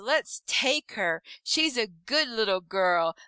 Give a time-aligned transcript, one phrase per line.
[0.01, 1.21] let's take her!
[1.43, 3.15] She's a good Little Girl!